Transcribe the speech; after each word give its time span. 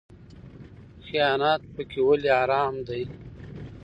خیانت 1.07 1.61
پکې 1.73 1.99
ولې 2.07 2.31
حرام 2.39 2.75
دی؟ 2.87 3.03